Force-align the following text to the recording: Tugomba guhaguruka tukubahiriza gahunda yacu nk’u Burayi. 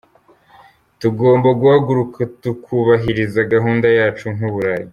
Tugomba 1.01 1.49
guhaguruka 1.59 2.19
tukubahiriza 2.41 3.39
gahunda 3.53 3.87
yacu 3.97 4.25
nk’u 4.35 4.49
Burayi. 4.53 4.87